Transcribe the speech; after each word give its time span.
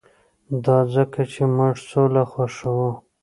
دا 0.65 0.77
ځکه 0.95 1.21
چې 1.31 1.43
موږ 1.55 1.75
سوله 1.89 2.23
خوښوو 2.31 2.91